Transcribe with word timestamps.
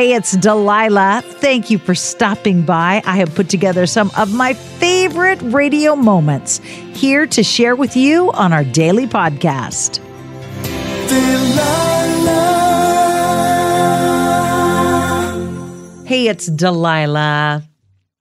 Hey, 0.00 0.14
it's 0.14 0.32
Delilah. 0.32 1.20
Thank 1.22 1.68
you 1.68 1.76
for 1.76 1.94
stopping 1.94 2.62
by. 2.62 3.02
I 3.04 3.18
have 3.18 3.34
put 3.34 3.50
together 3.50 3.84
some 3.84 4.10
of 4.16 4.32
my 4.32 4.54
favorite 4.54 5.38
radio 5.42 5.94
moments 5.94 6.56
here 6.94 7.26
to 7.26 7.42
share 7.42 7.76
with 7.76 7.98
you 7.98 8.32
on 8.32 8.54
our 8.54 8.64
daily 8.64 9.06
podcast. 9.06 10.00
Delilah. 11.06 12.46
Hey, 16.06 16.28
it's 16.28 16.46
Delilah. 16.46 17.62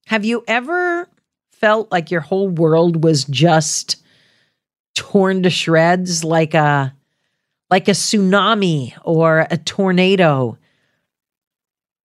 Have 0.07 0.25
you 0.25 0.43
ever 0.49 1.07
felt 1.53 1.89
like 1.93 2.11
your 2.11 2.19
whole 2.19 2.49
world 2.49 3.05
was 3.05 3.23
just 3.23 4.03
torn 4.95 5.43
to 5.43 5.49
shreds 5.49 6.25
like 6.25 6.53
a 6.53 6.93
like 7.69 7.87
a 7.87 7.91
tsunami 7.91 8.95
or 9.05 9.47
a 9.49 9.55
tornado? 9.55 10.57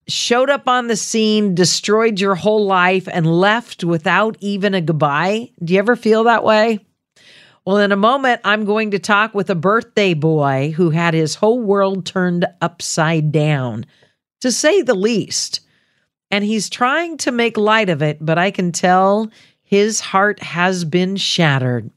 Showed 0.07 0.51
up 0.51 0.69
on 0.69 0.89
the 0.89 0.97
scene, 0.97 1.55
destroyed 1.55 2.21
your 2.21 2.35
whole 2.35 2.67
life, 2.67 3.09
and 3.09 3.27
left 3.27 3.85
without 3.85 4.37
even 4.41 4.75
a 4.75 4.81
goodbye? 4.81 5.51
Do 5.63 5.73
you 5.73 5.79
ever 5.79 5.97
feel 5.97 6.25
that 6.25 6.45
way? 6.45 6.81
Well, 7.65 7.79
in 7.79 7.93
a 7.93 7.97
moment, 7.97 8.43
I'm 8.45 8.67
going 8.67 8.91
to 8.91 8.99
talk 8.99 9.35
with 9.35 9.49
a 9.49 9.55
birthday 9.55 10.13
boy 10.13 10.75
who 10.77 10.91
had 10.91 11.15
his 11.15 11.35
whole 11.35 11.61
world 11.61 12.05
turned 12.05 12.47
upside 12.61 13.33
down, 13.33 13.87
to 14.43 14.53
say 14.53 14.83
the 14.83 14.95
least. 14.95 15.61
And 16.31 16.45
he's 16.45 16.69
trying 16.69 17.17
to 17.19 17.33
make 17.33 17.57
light 17.57 17.89
of 17.89 18.03
it, 18.03 18.19
but 18.21 18.39
I 18.39 18.51
can 18.51 18.73
tell 18.73 19.31
his 19.63 20.01
heart 20.01 20.43
has 20.43 20.85
been 20.85 21.17
shattered. 21.17 21.91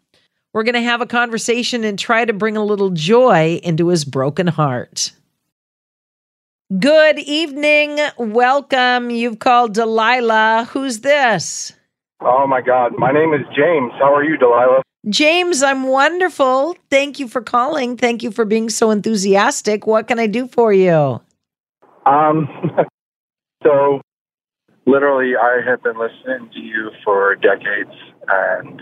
We're 0.54 0.64
going 0.64 0.76
to 0.76 0.82
have 0.82 1.02
a 1.02 1.06
conversation 1.06 1.84
and 1.84 2.00
try 2.00 2.24
to 2.24 2.34
bring 2.34 2.56
a 2.56 2.64
little 2.64 2.92
joy 2.92 3.60
into 3.62 3.90
his 3.90 4.06
broken 4.06 4.48
heart. 4.48 5.12
Good 6.68 7.20
evening. 7.20 7.98
Welcome. 8.18 9.10
You've 9.10 9.40
called 9.40 9.74
Delilah. 9.74 10.68
Who's 10.72 11.00
this? 11.00 11.72
Oh 12.20 12.46
my 12.46 12.60
God. 12.60 12.92
My 12.98 13.14
name 13.14 13.34
is 13.34 13.40
James. 13.56 13.94
How 13.98 14.14
are 14.14 14.24
you, 14.24 14.36
Delilah? 14.36 14.82
James, 15.08 15.64
I'm 15.64 15.84
wonderful. 15.84 16.76
Thank 16.90 17.20
you 17.20 17.30
for 17.30 17.42
calling. 17.42 17.96
Thank 17.96 18.22
you 18.22 18.32
for 18.32 18.44
being 18.44 18.70
so 18.70 18.92
enthusiastic. 18.92 19.88
What 19.88 20.10
can 20.10 20.20
I 20.20 20.28
do 20.28 20.46
for 20.46 20.74
you? 20.74 21.22
Um, 22.06 22.50
so 23.64 24.02
literally, 24.86 25.38
I 25.42 25.62
have 25.66 25.82
been 25.82 25.98
listening 25.98 26.50
to 26.54 26.60
you 26.60 26.92
for 27.06 27.34
decades, 27.36 27.96
and 28.28 28.82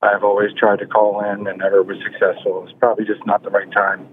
I've 0.00 0.24
always 0.24 0.48
tried 0.58 0.78
to 0.78 0.86
call 0.86 1.20
in 1.20 1.46
and 1.46 1.58
never 1.58 1.82
was 1.82 1.98
successful. 2.10 2.64
It's 2.64 2.78
probably 2.78 3.04
just 3.04 3.20
not 3.26 3.42
the 3.42 3.50
right 3.50 3.70
time. 3.70 4.08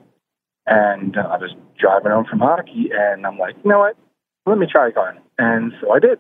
And 0.70 1.18
I 1.18 1.38
was 1.38 1.56
driving 1.80 2.12
home 2.12 2.26
from 2.30 2.40
hockey, 2.40 2.92
and 2.94 3.26
I'm 3.26 3.40
like, 3.40 3.56
you 3.64 3.72
know 3.72 3.80
what? 3.80 3.98
Let 4.46 4.60
me 4.60 4.68
try 4.72 4.90
again. 4.90 5.20
And 5.40 5.74
so 5.82 5.92
I 5.92 6.00
did. 6.00 6.20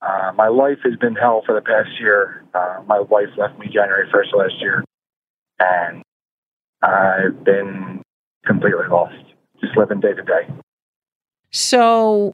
Uh, 0.00 0.30
my 0.36 0.46
life 0.48 0.78
has 0.84 0.94
been 0.96 1.16
hell 1.16 1.42
for 1.44 1.52
the 1.54 1.60
past 1.60 1.88
year. 1.98 2.44
Uh, 2.54 2.82
my 2.86 3.00
wife 3.00 3.28
left 3.36 3.58
me 3.58 3.66
January 3.66 4.06
1st 4.08 4.38
last 4.38 4.54
year, 4.60 4.84
and 5.58 6.02
I've 6.82 7.42
been 7.42 8.02
completely 8.46 8.86
lost, 8.88 9.16
just 9.60 9.76
living 9.76 10.00
day 10.00 10.12
to 10.12 10.22
day. 10.22 10.48
So, 11.50 12.32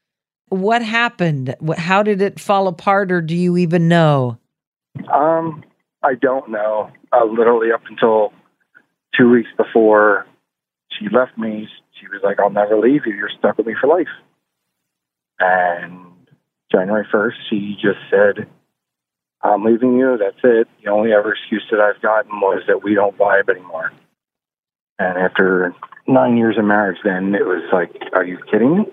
what 0.48 0.83
happened? 0.83 1.55
How 1.79 2.03
did 2.03 2.20
it 2.20 2.39
fall 2.39 2.69
apart, 2.69 3.11
or 3.11 3.23
do 3.23 3.37
you 3.37 3.57
even 3.57 3.89
know? 3.89 4.39
Um, 5.11 5.62
I 6.03 6.14
don't 6.14 6.51
know. 6.51 6.91
Uh, 7.12 7.25
literally 7.25 7.73
up 7.73 7.83
until 7.89 8.33
two 9.17 9.31
weeks 9.31 9.48
before 9.57 10.27
she 11.01 11.09
left 11.09 11.37
me, 11.39 11.67
she 11.98 12.06
was 12.09 12.20
like, 12.23 12.39
I'll 12.39 12.51
never 12.51 12.79
leave 12.79 13.06
you. 13.06 13.15
You're 13.15 13.31
stuck 13.39 13.56
with 13.59 13.67
me 13.67 13.75
for 13.81 13.87
life. 13.87 14.09
And 15.39 16.07
January 16.70 17.07
1st, 17.12 17.34
she 17.48 17.77
just 17.81 17.98
said, 18.11 18.47
I'm 19.42 19.65
leaving 19.65 19.97
you. 19.97 20.19
That's 20.19 20.36
it. 20.45 20.69
The 20.85 20.91
only 20.91 21.13
ever 21.13 21.33
excuse 21.33 21.64
that 21.70 21.80
I've 21.80 22.02
gotten 22.02 22.41
was 22.41 22.63
that 22.69 22.83
we 22.83 22.95
don't 22.95 23.17
vibe 23.17 23.48
anymore. 23.48 23.91
And 24.98 25.17
after 25.17 25.74
nine 26.07 26.36
years 26.36 26.58
of 26.58 26.64
marriage, 26.64 26.98
then 27.03 27.35
it 27.35 27.47
was 27.47 27.63
like, 27.73 27.91
are 28.13 28.24
you 28.24 28.39
kidding 28.51 28.79
me? 28.79 28.85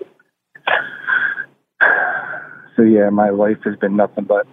So, 2.76 2.84
yeah, 2.84 3.10
my 3.10 3.30
life 3.30 3.56
has 3.64 3.74
been 3.74 3.96
nothing 3.96 4.22
but, 4.22 4.46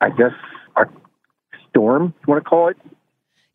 I 0.00 0.10
guess, 0.10 0.30
a 0.76 0.84
storm, 1.68 2.14
you 2.20 2.32
want 2.32 2.44
to 2.44 2.48
call 2.48 2.68
it? 2.68 2.76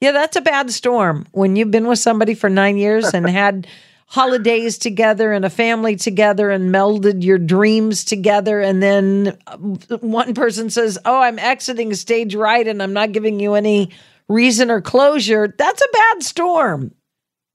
Yeah, 0.02 0.12
that's 0.12 0.36
a 0.36 0.42
bad 0.42 0.72
storm. 0.72 1.28
When 1.32 1.56
you've 1.56 1.72
been 1.72 1.88
with 1.88 2.00
somebody 2.00 2.34
for 2.34 2.50
nine 2.50 2.78
years 2.78 3.14
and 3.14 3.30
had 3.30 3.68
holidays 4.08 4.78
together 4.78 5.32
and 5.32 5.46
a 5.46 5.50
family 5.50 5.96
together 5.96 6.50
and 6.50 6.74
melded 6.74 7.24
your 7.24 7.38
dreams 7.38 8.04
together, 8.04 8.60
and 8.60 8.84
then 8.84 9.38
uh, 9.48 9.58
one 10.00 10.34
person 10.34 10.70
says, 10.70 10.98
Oh, 11.06 11.22
I'm 11.22 11.40
exiting 11.40 11.94
stage 11.94 12.36
right 12.36 12.68
and 12.68 12.84
I'm 12.84 12.94
not 12.94 13.14
giving 13.14 13.40
you 13.40 13.54
any 13.54 13.92
reason 14.28 14.72
or 14.72 14.82
closure, 14.82 15.54
that's 15.56 15.82
a 15.82 15.92
bad 15.94 16.24
storm. 16.24 16.94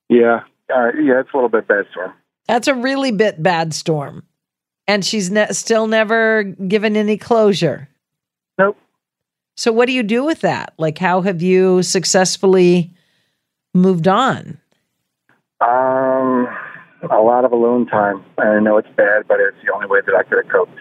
Yeah. 0.09 0.43
Uh, 0.73 0.93
yeah, 1.01 1.21
it's 1.21 1.31
a 1.33 1.37
little 1.37 1.49
bit 1.49 1.67
bad 1.67 1.87
storm. 1.91 2.13
That's 2.47 2.69
a 2.69 2.75
really 2.75 3.13
bit 3.13 3.43
bad 3.43 3.75
storm. 3.75 4.25
And 4.87 5.05
she's 5.05 5.31
ne- 5.31 5.53
still 5.53 5.87
never 5.89 6.45
given 6.45 6.97
any 6.97 7.17
closure. 7.17 7.89
Nope. 8.59 8.79
So, 9.57 9.73
what 9.73 9.87
do 9.87 9.93
you 9.93 10.03
do 10.03 10.25
with 10.25 10.41
that? 10.43 10.75
Like, 10.79 10.99
how 10.99 11.23
have 11.23 11.41
you 11.43 11.83
successfully 11.83 12.93
moved 13.75 14.07
on? 14.07 14.59
Um, 15.61 16.47
a 17.11 17.21
lot 17.21 17.45
of 17.45 17.53
alone 17.53 17.87
time. 17.87 18.23
I 18.39 18.61
know 18.61 18.77
it's 18.77 18.89
bad, 18.97 19.27
but 19.27 19.41
it's 19.41 19.57
the 19.65 19.73
only 19.73 19.87
way 19.87 20.01
that 20.05 20.15
I 20.15 20.23
could 20.25 20.45
have 20.45 20.53
coped. 20.53 20.79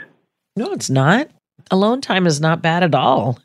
No, 0.57 0.71
it's 0.73 0.89
not. 0.89 1.29
Alone 1.71 2.01
time 2.01 2.27
is 2.27 2.41
not 2.41 2.61
bad 2.61 2.83
at 2.83 2.93
all. 2.93 3.39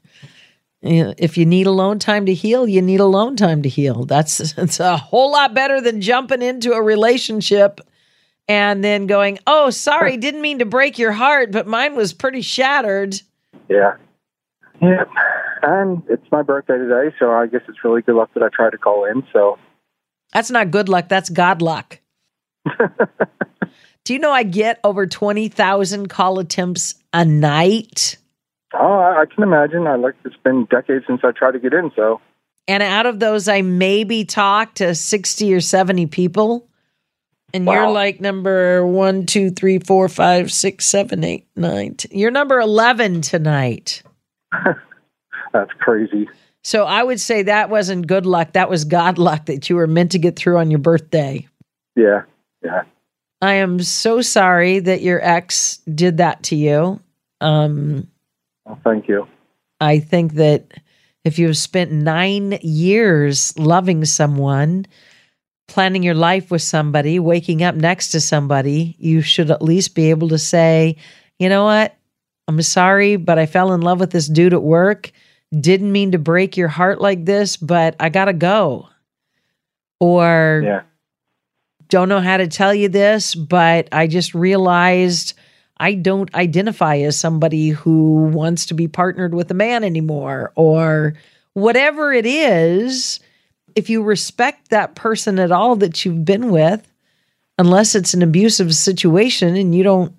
If 0.83 1.37
you 1.37 1.45
need 1.45 1.67
alone 1.67 1.99
time 1.99 2.27
to 2.27 2.35
heal, 2.35 2.67
you 2.67 2.81
need 2.81 3.01
alone 3.01 3.37
time 3.37 3.63
to 3.63 3.69
heal. 3.69 4.07
That's 4.07 4.41
it's 4.59 4.81
a 4.81 4.97
whole 4.97 5.33
lot 5.33 5.55
better 5.55 5.81
than 5.81 6.01
jumping 6.01 6.43
into 6.43 6.73
a 6.73 6.83
relationship 6.83 7.81
and 8.49 8.83
then 8.83 9.07
going, 9.07 9.39
"Oh, 9.47 9.71
sorry, 9.71 10.17
didn't 10.17 10.41
mean 10.41 10.59
to 10.59 10.65
break 10.65 10.99
your 10.99 11.13
heart, 11.13 11.53
but 11.53 11.67
mine 11.67 11.95
was 11.95 12.13
pretty 12.13 12.41
shattered." 12.41 13.21
Yeah. 13.69 13.97
Yeah. 14.81 15.05
And 15.63 16.03
it's 16.09 16.25
my 16.33 16.43
birthday 16.43 16.79
today, 16.79 17.15
so 17.19 17.33
I 17.33 17.47
guess 17.47 17.61
it's 17.69 17.85
really 17.85 18.03
good 18.03 18.15
luck 18.15 18.31
that 18.35 18.43
I 18.43 18.49
tried 18.49 18.71
to 18.71 18.79
call 18.79 19.05
in. 19.05 19.23
So 19.33 19.59
that's 20.33 20.51
not 20.51 20.71
good 20.71 20.89
luck. 20.89 21.09
That's 21.09 21.29
God 21.29 21.61
luck. 21.61 22.01
Do 24.05 24.15
you 24.15 24.19
know 24.19 24.33
I 24.33 24.43
get 24.43 24.81
over 24.83 25.07
20,000 25.07 26.09
call 26.09 26.39
attempts 26.39 26.95
a 27.13 27.25
night? 27.25 28.17
Oh, 28.73 28.99
I, 28.99 29.23
I 29.23 29.25
can 29.27 29.43
imagine. 29.43 29.87
I 29.87 29.97
like 29.97 30.15
it's 30.25 30.37
been 30.43 30.67
decades 30.67 31.05
since 31.07 31.21
I 31.25 31.33
tried 31.33 31.53
to 31.53 31.59
get 31.59 31.75
in, 31.75 31.91
so. 31.95 32.21
And 32.67 32.83
out 32.83 33.07
of 33.07 33.21
those, 33.21 33.49
I 33.49 33.63
maybe 33.63 34.25
talk 34.25 34.75
to 34.77 34.95
60 34.95 35.55
or 35.55 35.61
70 35.61 36.07
people. 36.07 36.69
And 37.53 37.67
wow. 37.67 37.75
you're 37.75 37.91
like 37.91 38.21
number 38.21 38.87
one, 38.87 39.27
two, 39.27 39.51
three, 39.51 39.81
four, 39.81 40.09
five, 40.09 40.53
six, 40.53 40.85
seven, 40.85 41.25
eight, 41.25 41.47
nine. 41.57 41.95
T- 41.95 42.17
you're 42.17 42.31
number 42.31 42.61
11 42.61 43.23
tonight. 43.23 44.03
That's 45.53 45.73
crazy. 45.81 46.29
So 46.63 46.85
I 46.85 47.03
would 47.03 47.21
say 47.21 47.43
that 47.45 47.71
wasn't 47.71 48.07
good 48.07 48.27
luck. 48.27 48.53
That 48.53 48.71
was 48.71 48.85
God 48.85 49.19
luck 49.19 49.47
that 49.47 49.69
you 49.71 49.77
were 49.77 49.87
meant 49.87 50.13
to 50.13 50.19
get 50.19 50.37
through 50.37 50.59
on 50.59 50.71
your 50.71 50.81
birthday. 50.81 51.47
Yeah. 51.97 52.23
Yeah. 52.63 52.83
I 53.43 53.55
am 53.55 53.83
so 53.83 54.21
sorry 54.21 54.81
that 54.81 55.01
your 55.01 55.25
ex 55.25 55.79
did 55.95 56.19
that 56.19 56.43
to 56.45 56.57
you. 56.57 57.01
Um, 57.41 58.07
well, 58.67 58.79
thank 58.85 59.09
you. 59.09 59.27
I 59.81 59.99
think 59.99 60.35
that 60.35 60.73
if 61.25 61.39
you've 61.39 61.57
spent 61.57 61.91
nine 61.91 62.59
years 62.63 63.59
loving 63.59 64.05
someone, 64.05 64.87
planning 65.69 66.03
your 66.03 66.15
life 66.15 66.51
with 66.51 66.63
somebody, 66.63 67.19
waking 67.19 67.63
up 67.63 67.75
next 67.75 68.11
to 68.11 68.21
somebody, 68.21 68.95
you 68.99 69.23
should 69.23 69.51
at 69.51 69.63
least 69.63 69.95
be 69.95 70.11
able 70.11 70.29
to 70.29 70.39
say, 70.39 70.97
you 71.39 71.49
know 71.49 71.65
what? 71.65 71.97
I'm 72.51 72.63
sorry, 72.63 73.15
but 73.15 73.39
I 73.39 73.47
fell 73.47 73.73
in 73.75 73.81
love 73.81 74.01
with 74.01 74.11
this 74.11 74.27
dude 74.27 74.55
at 74.55 74.63
work. 74.63 75.13
Didn't 75.57 75.93
mean 75.93 76.11
to 76.11 76.19
break 76.19 76.57
your 76.57 76.67
heart 76.67 77.01
like 77.01 77.25
this, 77.25 77.57
but 77.57 77.95
I 78.01 78.09
got 78.09 78.25
to 78.25 78.33
go. 78.33 78.89
Or, 80.01 80.63
yeah. 80.65 80.83
don't 81.87 82.09
know 82.09 82.19
how 82.19 82.39
to 82.39 82.49
tell 82.49 82.75
you 82.75 82.89
this, 82.89 83.37
but 83.37 83.89
I 83.93 84.09
just 84.09 84.35
realized 84.35 85.35
I 85.77 85.95
don't 85.95 86.35
identify 86.35 86.97
as 86.97 87.17
somebody 87.17 87.69
who 87.69 88.25
wants 88.25 88.67
to 88.67 88.75
be 88.75 88.89
partnered 88.89 89.33
with 89.33 89.49
a 89.53 89.55
man 89.55 89.85
anymore. 89.85 90.53
Or 90.57 91.15
whatever 91.53 92.13
it 92.13 92.27
is, 92.27 93.21
if 93.77 93.89
you 93.89 94.03
respect 94.03 94.71
that 94.71 94.97
person 94.97 95.39
at 95.39 95.53
all 95.53 95.77
that 95.77 96.05
you've 96.05 96.25
been 96.25 96.51
with, 96.51 96.85
unless 97.59 97.95
it's 97.95 98.13
an 98.13 98.23
abusive 98.23 98.75
situation 98.75 99.55
and 99.55 99.73
you 99.73 99.85
don't 99.85 100.13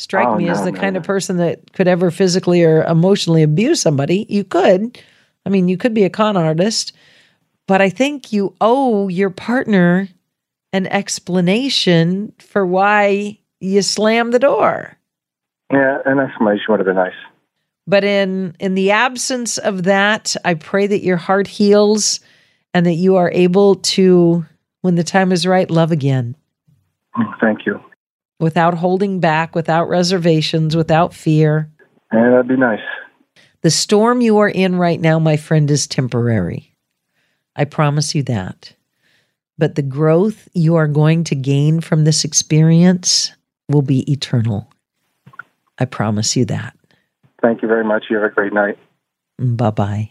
strike 0.00 0.28
oh, 0.28 0.36
me 0.36 0.46
no, 0.46 0.52
as 0.52 0.64
the 0.64 0.72
no, 0.72 0.80
kind 0.80 0.94
no. 0.94 1.00
of 1.00 1.04
person 1.04 1.36
that 1.36 1.72
could 1.72 1.88
ever 1.88 2.10
physically 2.10 2.62
or 2.64 2.84
emotionally 2.84 3.42
abuse 3.42 3.80
somebody. 3.80 4.26
You 4.28 4.44
could. 4.44 4.98
I 5.44 5.50
mean, 5.50 5.68
you 5.68 5.76
could 5.76 5.94
be 5.94 6.04
a 6.04 6.10
con 6.10 6.36
artist, 6.36 6.92
but 7.66 7.80
I 7.80 7.90
think 7.90 8.32
you 8.32 8.54
owe 8.60 9.08
your 9.08 9.30
partner 9.30 10.08
an 10.72 10.86
explanation 10.86 12.32
for 12.38 12.64
why 12.64 13.38
you 13.60 13.82
slam 13.82 14.30
the 14.30 14.38
door. 14.38 14.96
Yeah, 15.72 15.98
an 16.04 16.18
explanation 16.18 16.64
would 16.68 16.80
have 16.80 16.86
been 16.86 16.96
nice. 16.96 17.12
But 17.86 18.04
in 18.04 18.54
in 18.60 18.74
the 18.74 18.92
absence 18.92 19.58
of 19.58 19.84
that, 19.84 20.36
I 20.44 20.54
pray 20.54 20.86
that 20.86 21.02
your 21.02 21.16
heart 21.16 21.46
heals 21.46 22.20
and 22.72 22.86
that 22.86 22.94
you 22.94 23.16
are 23.16 23.30
able 23.32 23.76
to 23.76 24.44
when 24.82 24.94
the 24.94 25.04
time 25.04 25.32
is 25.32 25.46
right 25.46 25.70
love 25.70 25.90
again 25.90 26.36
Mm, 27.16 27.32
Thank 27.40 27.66
you. 27.66 27.80
Without 28.40 28.74
holding 28.74 29.20
back, 29.20 29.54
without 29.54 29.88
reservations, 29.88 30.74
without 30.74 31.14
fear. 31.14 31.70
Yeah, 32.12 32.30
that'd 32.30 32.48
be 32.48 32.56
nice. 32.56 32.80
The 33.62 33.70
storm 33.70 34.20
you 34.20 34.38
are 34.38 34.48
in 34.48 34.76
right 34.76 35.00
now, 35.00 35.18
my 35.18 35.36
friend, 35.36 35.70
is 35.70 35.86
temporary. 35.86 36.74
I 37.54 37.64
promise 37.64 38.14
you 38.14 38.22
that. 38.24 38.74
But 39.58 39.74
the 39.74 39.82
growth 39.82 40.48
you 40.54 40.76
are 40.76 40.88
going 40.88 41.24
to 41.24 41.34
gain 41.34 41.82
from 41.82 42.04
this 42.04 42.24
experience 42.24 43.32
will 43.68 43.82
be 43.82 44.10
eternal. 44.10 44.72
I 45.78 45.84
promise 45.84 46.34
you 46.34 46.46
that. 46.46 46.74
Thank 47.42 47.62
you 47.62 47.68
very 47.68 47.84
much. 47.84 48.06
You 48.08 48.16
have 48.16 48.30
a 48.30 48.34
great 48.34 48.52
night. 48.52 48.78
Bye 49.38 49.70
bye. 49.70 50.10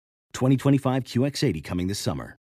2025 0.33 1.03
QX80 1.03 1.63
coming 1.63 1.87
this 1.87 1.99
summer. 1.99 2.37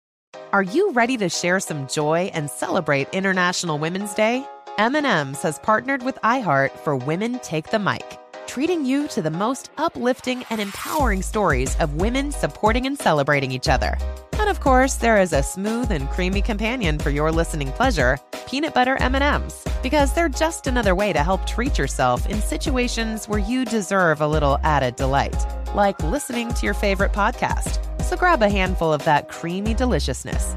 Are 0.52 0.62
you 0.62 0.92
ready 0.92 1.16
to 1.18 1.28
share 1.28 1.60
some 1.60 1.86
joy 1.88 2.30
and 2.32 2.50
celebrate 2.50 3.08
International 3.12 3.78
Women's 3.78 4.14
Day? 4.14 4.46
M&M's 4.78 5.42
has 5.42 5.58
partnered 5.58 6.02
with 6.02 6.16
iHeart 6.22 6.70
for 6.78 6.96
Women 6.96 7.38
Take 7.40 7.70
the 7.70 7.78
Mic, 7.78 8.18
treating 8.46 8.84
you 8.84 9.08
to 9.08 9.20
the 9.20 9.30
most 9.30 9.70
uplifting 9.76 10.44
and 10.50 10.60
empowering 10.60 11.20
stories 11.20 11.76
of 11.76 11.94
women 11.94 12.30
supporting 12.30 12.86
and 12.86 12.98
celebrating 12.98 13.52
each 13.52 13.68
other. 13.68 13.98
And 14.34 14.48
of 14.48 14.60
course, 14.60 14.94
there 14.94 15.20
is 15.20 15.32
a 15.32 15.42
smooth 15.42 15.90
and 15.90 16.08
creamy 16.10 16.42
companion 16.42 16.98
for 16.98 17.10
your 17.10 17.32
listening 17.32 17.72
pleasure, 17.72 18.18
peanut 18.48 18.72
butter 18.72 18.96
M&Ms, 19.00 19.62
because 19.82 20.14
they're 20.14 20.30
just 20.30 20.66
another 20.66 20.94
way 20.94 21.12
to 21.12 21.22
help 21.22 21.46
treat 21.46 21.76
yourself 21.76 22.26
in 22.28 22.40
situations 22.40 23.28
where 23.28 23.38
you 23.38 23.66
deserve 23.66 24.22
a 24.22 24.26
little 24.26 24.58
added 24.62 24.96
delight, 24.96 25.36
like 25.74 26.02
listening 26.02 26.48
to 26.54 26.64
your 26.64 26.72
favorite 26.72 27.12
podcast. 27.12 27.84
So 28.02 28.16
grab 28.16 28.40
a 28.40 28.48
handful 28.48 28.90
of 28.90 29.04
that 29.04 29.28
creamy 29.28 29.74
deliciousness. 29.74 30.56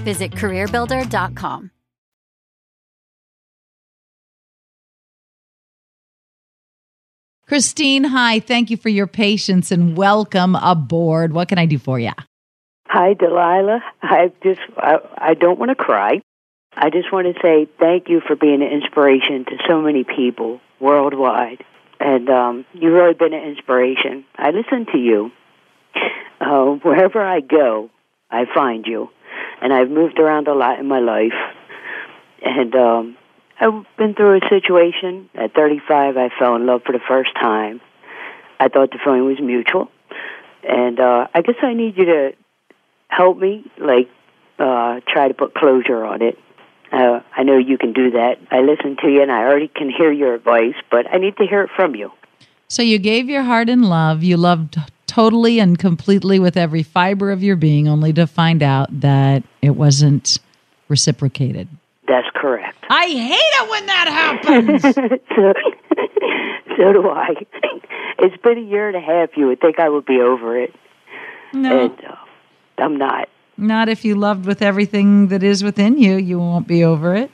Visit 0.00 0.32
CareerBuilder.com. 0.32 1.70
Christine, 7.50 8.04
hi. 8.04 8.38
Thank 8.38 8.70
you 8.70 8.76
for 8.76 8.90
your 8.90 9.08
patience 9.08 9.72
and 9.72 9.96
welcome 9.96 10.54
aboard. 10.54 11.32
What 11.32 11.48
can 11.48 11.58
I 11.58 11.66
do 11.66 11.78
for 11.78 11.98
you? 11.98 12.12
Hi, 12.86 13.14
Delilah. 13.14 13.82
I 14.02 14.32
just 14.42 14.60
I, 14.76 14.98
I 15.18 15.34
don't 15.34 15.58
want 15.58 15.70
to 15.70 15.74
cry. 15.74 16.20
I 16.76 16.90
just 16.90 17.12
want 17.12 17.26
to 17.26 17.40
say 17.42 17.66
thank 17.80 18.08
you 18.08 18.20
for 18.24 18.36
being 18.36 18.62
an 18.62 18.68
inspiration 18.68 19.44
to 19.46 19.56
so 19.68 19.82
many 19.82 20.04
people 20.04 20.60
worldwide, 20.78 21.64
and 21.98 22.28
um, 22.30 22.66
you've 22.72 22.92
really 22.92 23.14
been 23.14 23.34
an 23.34 23.42
inspiration. 23.42 24.24
I 24.36 24.50
listen 24.50 24.86
to 24.92 24.98
you 24.98 25.32
uh, 26.40 26.66
wherever 26.82 27.20
I 27.20 27.40
go. 27.40 27.90
I 28.30 28.44
find 28.54 28.86
you, 28.86 29.10
and 29.60 29.72
I've 29.72 29.90
moved 29.90 30.18
around 30.18 30.48
a 30.48 30.54
lot 30.54 30.78
in 30.78 30.86
my 30.86 31.00
life, 31.00 31.34
and 32.42 32.74
um, 32.74 33.16
I've 33.60 33.84
been 33.96 34.14
through 34.14 34.38
a 34.38 34.48
situation. 34.48 35.28
At 35.34 35.54
35, 35.54 36.16
I 36.16 36.30
fell 36.38 36.56
in 36.56 36.66
love 36.66 36.82
for 36.84 36.92
the 36.92 37.00
first 37.06 37.30
time. 37.34 37.80
I 38.58 38.68
thought 38.68 38.90
the 38.90 38.98
feeling 39.02 39.24
was 39.24 39.40
mutual, 39.40 39.90
and 40.62 40.98
uh, 40.98 41.26
I 41.34 41.42
guess 41.42 41.56
I 41.62 41.74
need 41.74 41.96
you 41.96 42.04
to 42.06 42.32
help 43.08 43.38
me, 43.38 43.64
like 43.78 44.08
uh, 44.58 45.00
try 45.08 45.28
to 45.28 45.34
put 45.34 45.54
closure 45.54 46.04
on 46.04 46.22
it. 46.22 46.38
Uh, 46.92 47.20
I 47.36 47.44
know 47.44 47.56
you 47.56 47.78
can 47.78 47.92
do 47.92 48.12
that. 48.12 48.38
I 48.50 48.60
listen 48.60 48.96
to 49.02 49.08
you, 49.08 49.22
and 49.22 49.30
I 49.30 49.44
already 49.44 49.68
can 49.68 49.90
hear 49.90 50.10
your 50.10 50.34
advice, 50.34 50.74
but 50.90 51.06
I 51.12 51.18
need 51.18 51.36
to 51.36 51.46
hear 51.46 51.62
it 51.62 51.70
from 51.76 51.94
you. 51.94 52.10
So 52.70 52.82
you 52.82 52.98
gave 53.00 53.28
your 53.28 53.42
heart 53.42 53.68
in 53.68 53.82
love. 53.82 54.22
You 54.22 54.36
loved 54.36 54.78
totally 55.08 55.58
and 55.58 55.76
completely 55.76 56.38
with 56.38 56.56
every 56.56 56.84
fiber 56.84 57.32
of 57.32 57.42
your 57.42 57.56
being, 57.56 57.88
only 57.88 58.12
to 58.12 58.28
find 58.28 58.62
out 58.62 59.00
that 59.00 59.42
it 59.60 59.70
wasn't 59.70 60.38
reciprocated. 60.88 61.66
That's 62.06 62.28
correct. 62.32 62.78
I 62.88 63.06
hate 63.06 63.34
it 63.34 63.70
when 63.70 63.86
that 63.86 64.06
happens. 64.08 64.82
so, 65.34 65.52
so 66.76 66.92
do 66.92 67.08
I. 67.08 67.34
It's 68.20 68.40
been 68.40 68.58
a 68.58 68.60
year 68.60 68.86
and 68.86 68.96
a 68.96 69.00
half. 69.00 69.30
You 69.36 69.48
would 69.48 69.60
think 69.60 69.80
I 69.80 69.88
would 69.88 70.06
be 70.06 70.20
over 70.20 70.56
it, 70.56 70.72
no, 71.52 71.86
and 71.86 72.04
uh, 72.04 72.14
I'm 72.78 72.96
not. 72.96 73.28
not 73.56 73.88
if 73.88 74.04
you 74.04 74.14
loved 74.14 74.46
with 74.46 74.62
everything 74.62 75.26
that 75.28 75.42
is 75.42 75.64
within 75.64 75.98
you. 75.98 76.16
You 76.18 76.38
won't 76.38 76.68
be 76.68 76.84
over 76.84 77.16
it. 77.16 77.32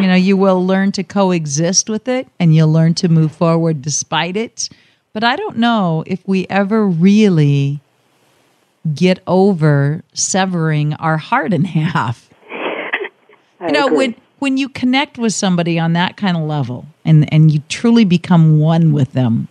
You 0.00 0.08
know, 0.08 0.14
you 0.14 0.36
will 0.36 0.66
learn 0.66 0.92
to 0.92 1.04
coexist 1.04 1.88
with 1.88 2.08
it 2.08 2.26
and 2.40 2.54
you'll 2.54 2.72
learn 2.72 2.94
to 2.94 3.08
move 3.08 3.32
forward 3.32 3.80
despite 3.82 4.36
it. 4.36 4.68
But 5.12 5.22
I 5.22 5.36
don't 5.36 5.58
know 5.58 6.02
if 6.06 6.26
we 6.26 6.46
ever 6.48 6.86
really 6.86 7.80
get 8.94 9.20
over 9.26 10.02
severing 10.12 10.94
our 10.94 11.16
heart 11.16 11.52
in 11.52 11.64
half. 11.64 12.28
I 12.50 13.66
you 13.66 13.72
know, 13.72 13.86
agree. 13.86 13.96
when 13.96 14.14
when 14.40 14.56
you 14.56 14.68
connect 14.68 15.16
with 15.16 15.32
somebody 15.32 15.78
on 15.78 15.94
that 15.94 16.16
kind 16.16 16.36
of 16.36 16.42
level 16.42 16.86
and 17.04 17.32
and 17.32 17.50
you 17.50 17.62
truly 17.68 18.04
become 18.04 18.58
one 18.58 18.92
with 18.92 19.12
them 19.12 19.48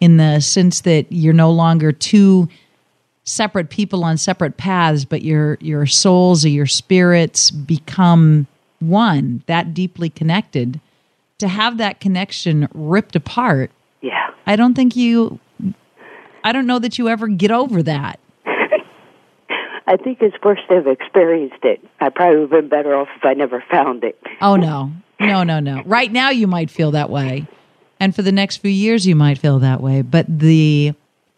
in 0.00 0.16
the 0.16 0.40
sense 0.40 0.82
that 0.82 1.06
you're 1.10 1.32
no 1.34 1.50
longer 1.50 1.92
two 1.92 2.48
separate 3.24 3.70
people 3.70 4.04
on 4.04 4.16
separate 4.16 4.56
paths, 4.56 5.04
but 5.04 5.22
your 5.22 5.56
your 5.60 5.86
souls 5.86 6.44
or 6.44 6.48
your 6.48 6.66
spirits 6.66 7.50
become 7.50 8.46
one, 8.80 9.42
that 9.46 9.72
deeply 9.74 10.10
connected, 10.10 10.80
to 11.38 11.48
have 11.48 11.78
that 11.78 12.00
connection 12.00 12.68
ripped 12.74 13.14
apart, 13.16 13.70
Yeah. 14.00 14.30
I 14.46 14.56
don't 14.56 14.74
think 14.74 14.96
you, 14.96 15.38
I 16.42 16.52
don't 16.52 16.66
know 16.66 16.78
that 16.78 16.98
you 16.98 17.08
ever 17.08 17.28
get 17.28 17.50
over 17.50 17.82
that. 17.82 18.18
I 19.86 19.96
think 19.96 20.18
it's 20.20 20.36
worse 20.42 20.60
to 20.68 20.76
have 20.76 20.86
experienced 20.86 21.62
it. 21.64 21.84
I 22.00 22.08
probably 22.08 22.40
would 22.40 22.50
have 22.52 22.60
been 22.62 22.68
better 22.68 22.94
off 22.96 23.08
if 23.16 23.24
I 23.24 23.34
never 23.34 23.62
found 23.70 24.04
it. 24.04 24.20
Oh, 24.40 24.56
no. 24.56 24.92
No, 25.18 25.42
no, 25.42 25.60
no. 25.60 25.82
Right 25.84 26.10
now, 26.10 26.30
you 26.30 26.46
might 26.46 26.70
feel 26.70 26.90
that 26.92 27.10
way. 27.10 27.46
And 27.98 28.14
for 28.14 28.22
the 28.22 28.32
next 28.32 28.58
few 28.58 28.70
years, 28.70 29.06
you 29.06 29.14
might 29.14 29.38
feel 29.38 29.58
that 29.58 29.82
way. 29.82 30.00
But 30.02 30.26
the 30.26 30.94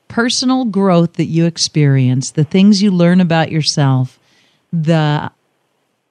personal 0.07 0.65
growth 0.67 1.15
that 1.15 1.25
you 1.25 1.47
experience, 1.47 2.31
the 2.31 2.45
things 2.45 2.83
you 2.83 2.91
learn 2.93 3.21
about 3.21 3.51
yourself, 3.51 4.21
the 4.73 5.31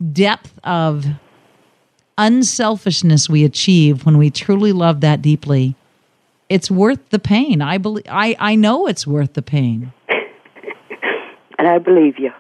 depth 0.02 0.60
of 0.64 1.06
unselfishness 2.18 3.30
we 3.30 3.44
achieve 3.44 4.06
when 4.06 4.18
we 4.18 4.30
truly 4.30 4.72
love 4.72 5.02
that 5.02 5.22
deeply, 5.22 5.76
it's 6.50 6.70
worth 6.70 7.10
the 7.10 7.20
pain. 7.20 7.62
I 7.62 7.78
believe 7.78 8.06
I, 8.10 8.36
I 8.40 8.56
know 8.56 8.88
it's 8.88 9.08
worth 9.08 9.34
the 9.34 9.42
pain. 9.42 9.94
And 11.58 11.68
I 11.68 11.78
believe 11.78 12.18
you. 12.20 12.32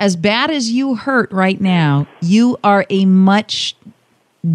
As 0.00 0.16
bad 0.16 0.50
as 0.50 0.70
you 0.70 0.96
hurt 0.96 1.30
right 1.30 1.60
now, 1.60 2.08
you 2.20 2.58
are 2.64 2.86
a 2.90 3.04
much 3.04 3.76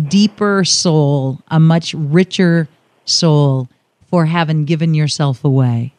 deeper 0.09 0.65
soul, 0.65 1.39
a 1.47 1.59
much 1.59 1.93
richer 1.93 2.67
soul 3.05 3.69
for 4.09 4.25
having 4.25 4.65
given 4.65 4.93
yourself 4.93 5.45
away. 5.45 5.93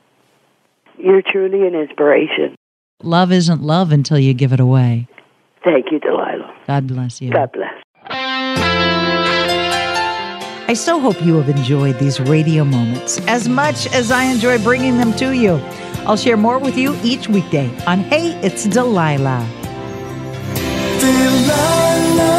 You're 0.99 1.23
truly 1.23 1.67
an 1.67 1.75
inspiration. 1.75 2.55
Love 3.03 3.33
isn't 3.33 3.63
love 3.63 3.93
until 3.93 4.19
you 4.19 4.35
give 4.35 4.53
it 4.53 4.61
away. 4.61 5.07
Thank 5.65 5.91
you, 5.91 5.99
Delilah. 6.01 6.55
God 6.67 6.87
bless 6.87 7.21
you. 7.21 7.31
God 7.33 7.51
bless. 7.53 7.75
I 10.71 10.75
so 10.75 11.01
hope 11.01 11.23
you 11.23 11.37
have 11.41 11.49
enjoyed 11.49 11.99
these 11.99 12.21
radio 12.21 12.65
moments 12.65 13.19
as 13.27 13.49
much 13.49 13.87
as 13.93 14.11
I 14.11 14.25
enjoy 14.25 14.59
bringing 14.63 14.99
them 14.99 15.15
to 15.15 15.33
you. 15.33 15.61
I'll 16.07 16.17
share 16.17 16.37
more 16.37 16.59
with 16.59 16.77
you 16.77 16.97
each 17.03 17.29
weekday 17.29 17.69
on 17.87 18.01
Hey, 18.01 18.33
It's 18.43 18.65
Delilah. 18.65 19.47
Delilah. 21.01 22.39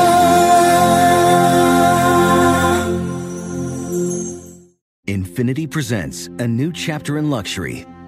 Infiniti 5.07 5.69
presents 5.69 6.27
a 6.37 6.47
new 6.47 6.71
chapter 6.71 7.17
in 7.17 7.29
luxury, 7.31 7.85